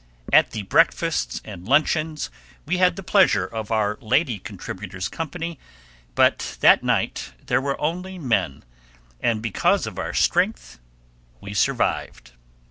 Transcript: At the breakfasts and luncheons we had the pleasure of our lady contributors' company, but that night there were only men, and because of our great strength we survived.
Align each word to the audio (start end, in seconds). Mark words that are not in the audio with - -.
At 0.33 0.49
the 0.49 0.63
breakfasts 0.63 1.41
and 1.45 1.67
luncheons 1.67 2.31
we 2.65 2.77
had 2.79 2.95
the 2.95 3.03
pleasure 3.03 3.45
of 3.45 3.69
our 3.69 3.99
lady 4.01 4.39
contributors' 4.39 5.07
company, 5.07 5.59
but 6.15 6.57
that 6.61 6.81
night 6.81 7.33
there 7.45 7.61
were 7.61 7.79
only 7.79 8.17
men, 8.17 8.63
and 9.19 9.43
because 9.43 9.85
of 9.85 9.99
our 9.99 10.05
great 10.07 10.15
strength 10.17 10.79
we 11.39 11.53
survived. 11.53 12.31